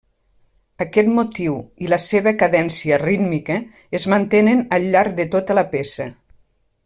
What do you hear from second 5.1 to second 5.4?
de